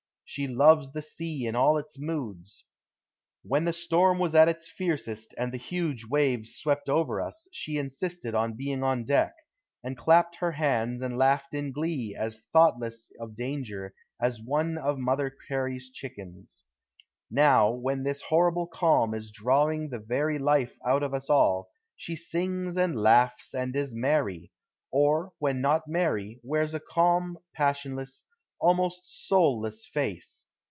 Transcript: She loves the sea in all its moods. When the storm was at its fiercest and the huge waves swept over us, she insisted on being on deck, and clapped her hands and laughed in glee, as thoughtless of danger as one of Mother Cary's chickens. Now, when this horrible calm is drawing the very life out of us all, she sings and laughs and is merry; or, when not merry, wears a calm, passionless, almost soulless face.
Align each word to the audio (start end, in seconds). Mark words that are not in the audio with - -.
She 0.33 0.47
loves 0.47 0.93
the 0.93 1.01
sea 1.01 1.45
in 1.45 1.57
all 1.57 1.75
its 1.77 1.99
moods. 1.99 2.63
When 3.43 3.65
the 3.65 3.73
storm 3.73 4.17
was 4.17 4.33
at 4.33 4.47
its 4.47 4.69
fiercest 4.69 5.33
and 5.37 5.51
the 5.51 5.57
huge 5.57 6.05
waves 6.09 6.55
swept 6.55 6.87
over 6.87 7.19
us, 7.19 7.49
she 7.51 7.77
insisted 7.77 8.33
on 8.33 8.53
being 8.55 8.81
on 8.81 9.03
deck, 9.03 9.35
and 9.83 9.97
clapped 9.97 10.37
her 10.37 10.53
hands 10.53 11.01
and 11.01 11.17
laughed 11.17 11.53
in 11.53 11.73
glee, 11.73 12.15
as 12.17 12.39
thoughtless 12.53 13.11
of 13.19 13.35
danger 13.35 13.93
as 14.21 14.39
one 14.41 14.77
of 14.77 14.97
Mother 14.97 15.35
Cary's 15.49 15.89
chickens. 15.91 16.63
Now, 17.29 17.69
when 17.69 18.03
this 18.03 18.21
horrible 18.21 18.67
calm 18.67 19.13
is 19.13 19.31
drawing 19.31 19.89
the 19.89 19.99
very 19.99 20.39
life 20.39 20.77
out 20.87 21.03
of 21.03 21.13
us 21.13 21.29
all, 21.29 21.67
she 21.97 22.15
sings 22.15 22.77
and 22.77 22.97
laughs 22.97 23.53
and 23.53 23.75
is 23.75 23.93
merry; 23.93 24.49
or, 24.91 25.33
when 25.39 25.59
not 25.59 25.89
merry, 25.89 26.39
wears 26.41 26.73
a 26.73 26.79
calm, 26.79 27.37
passionless, 27.53 28.23
almost 28.63 29.01
soulless 29.27 29.87
face. 29.87 30.45